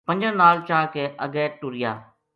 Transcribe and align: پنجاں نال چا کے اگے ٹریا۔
پنجاں 0.07 0.33
نال 0.39 0.57
چا 0.67 0.79
کے 0.93 1.03
اگے 1.25 1.45
ٹریا۔ 1.59 1.91